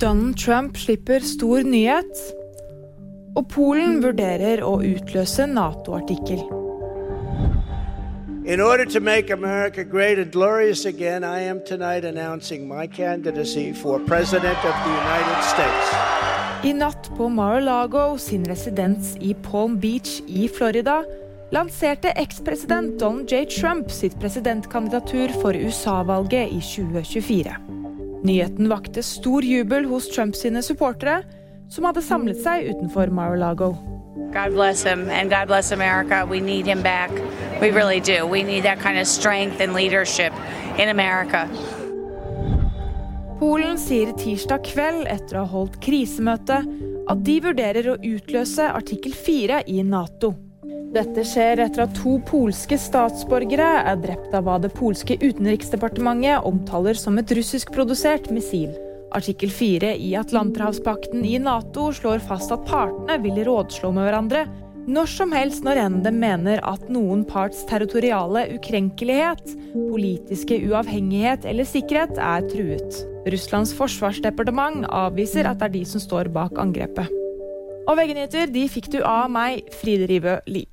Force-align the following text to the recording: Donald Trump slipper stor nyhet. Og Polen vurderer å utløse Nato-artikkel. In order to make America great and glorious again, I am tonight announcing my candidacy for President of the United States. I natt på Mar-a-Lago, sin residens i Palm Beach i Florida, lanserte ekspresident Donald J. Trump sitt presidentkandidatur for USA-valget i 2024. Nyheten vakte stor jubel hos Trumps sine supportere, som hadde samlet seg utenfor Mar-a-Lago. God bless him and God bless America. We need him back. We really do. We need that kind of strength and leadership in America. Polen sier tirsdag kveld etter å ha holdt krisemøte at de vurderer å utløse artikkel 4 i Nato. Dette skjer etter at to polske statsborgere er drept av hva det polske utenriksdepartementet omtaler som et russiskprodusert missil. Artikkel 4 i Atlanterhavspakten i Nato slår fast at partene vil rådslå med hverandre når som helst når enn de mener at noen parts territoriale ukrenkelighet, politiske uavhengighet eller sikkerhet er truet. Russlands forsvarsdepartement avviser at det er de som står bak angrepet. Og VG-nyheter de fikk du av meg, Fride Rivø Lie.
Donald 0.00 0.36
Trump 0.36 0.76
slipper 0.76 1.20
stor 1.20 1.62
nyhet. 1.64 2.18
Og 3.36 3.46
Polen 3.48 4.02
vurderer 4.04 4.60
å 4.64 4.74
utløse 4.84 5.46
Nato-artikkel. 5.48 6.42
In 8.46 8.60
order 8.60 8.84
to 8.84 9.00
make 9.00 9.30
America 9.32 9.84
great 9.84 10.18
and 10.18 10.30
glorious 10.32 10.84
again, 10.84 11.24
I 11.24 11.40
am 11.40 11.60
tonight 11.64 12.04
announcing 12.04 12.68
my 12.68 12.86
candidacy 12.86 13.72
for 13.72 13.98
President 13.98 14.58
of 14.64 14.74
the 14.84 14.92
United 14.92 15.40
States. 15.48 15.94
I 16.64 16.72
natt 16.72 17.10
på 17.16 17.28
Mar-a-Lago, 17.28 18.18
sin 18.18 18.44
residens 18.44 19.16
i 19.20 19.34
Palm 19.34 19.78
Beach 19.80 20.20
i 20.28 20.48
Florida, 20.48 21.02
lanserte 21.50 22.12
ekspresident 22.20 23.00
Donald 23.00 23.32
J. 23.32 23.46
Trump 23.46 23.90
sitt 23.90 24.20
presidentkandidatur 24.20 25.32
for 25.40 25.56
USA-valget 25.56 26.52
i 26.52 26.60
2024. 26.60 27.65
Nyheten 28.26 28.66
vakte 28.68 29.02
stor 29.06 29.44
jubel 29.44 29.84
hos 29.86 30.08
Trumps 30.10 30.40
sine 30.42 30.62
supportere, 30.62 31.20
som 31.70 31.84
hadde 31.86 32.02
samlet 32.02 32.40
seg 32.42 32.64
utenfor 32.72 33.12
Mar-a-Lago. 33.14 33.74
God 34.34 34.54
bless 34.56 34.82
him 34.82 35.06
and 35.10 35.30
God 35.30 35.46
bless 35.46 35.70
America. 35.72 36.26
We 36.26 36.40
need 36.40 36.66
him 36.66 36.82
back. 36.82 37.10
We 37.60 37.70
really 37.70 38.00
do. 38.00 38.26
We 38.26 38.42
need 38.42 38.64
that 38.64 38.80
kind 38.80 38.98
of 38.98 39.06
strength 39.06 39.60
and 39.60 39.74
leadership 39.74 40.32
in 40.78 40.88
America. 40.88 41.46
Polen 43.38 43.78
sier 43.78 44.10
tirsdag 44.16 44.64
kveld 44.72 45.06
etter 45.12 45.38
å 45.38 45.44
ha 45.44 45.52
holdt 45.52 45.78
krisemøte 45.84 46.62
at 47.06 47.22
de 47.22 47.38
vurderer 47.44 47.92
å 47.92 47.98
utløse 48.00 48.66
artikkel 48.72 49.14
4 49.14 49.62
i 49.70 49.82
Nato. 49.86 50.32
Dette 50.96 51.26
skjer 51.28 51.60
etter 51.60 51.82
at 51.84 51.96
to 51.98 52.14
polske 52.24 52.76
statsborgere 52.80 53.66
er 53.84 53.98
drept 54.00 54.32
av 54.32 54.46
hva 54.46 54.54
det 54.62 54.70
polske 54.72 55.18
utenriksdepartementet 55.20 56.46
omtaler 56.48 56.96
som 56.96 57.18
et 57.20 57.32
russiskprodusert 57.36 58.30
missil. 58.32 58.70
Artikkel 59.16 59.50
4 59.52 59.90
i 60.00 60.14
Atlanterhavspakten 60.16 61.20
i 61.28 61.34
Nato 61.42 61.90
slår 61.92 62.22
fast 62.24 62.54
at 62.54 62.64
partene 62.70 63.18
vil 63.20 63.42
rådslå 63.44 63.90
med 63.92 64.08
hverandre 64.08 64.46
når 64.86 65.10
som 65.10 65.34
helst 65.34 65.66
når 65.66 65.80
enn 65.82 65.98
de 66.04 66.12
mener 66.14 66.62
at 66.64 66.86
noen 66.94 67.26
parts 67.28 67.64
territoriale 67.68 68.46
ukrenkelighet, 68.54 69.52
politiske 69.74 70.60
uavhengighet 70.62 71.44
eller 71.50 71.68
sikkerhet 71.68 72.16
er 72.22 72.46
truet. 72.54 73.02
Russlands 73.34 73.74
forsvarsdepartement 73.76 74.86
avviser 74.88 75.50
at 75.50 75.60
det 75.60 75.68
er 75.68 75.76
de 75.76 75.84
som 75.90 76.00
står 76.00 76.32
bak 76.32 76.56
angrepet. 76.62 77.10
Og 77.86 77.98
VG-nyheter 77.98 78.48
de 78.54 78.64
fikk 78.70 78.88
du 78.94 79.02
av 79.02 79.28
meg, 79.34 79.66
Fride 79.82 80.08
Rivø 80.08 80.38
Lie. 80.48 80.70